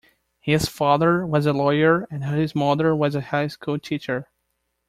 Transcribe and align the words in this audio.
His 0.39 0.67
father 0.67 1.27
was 1.27 1.45
a 1.45 1.53
lawyer 1.53 2.07
and 2.09 2.23
his 2.23 2.55
mother 2.55 2.95
was 2.95 3.13
a 3.13 3.21
high 3.21 3.45
school 3.49 3.77
teacher. 3.77 4.27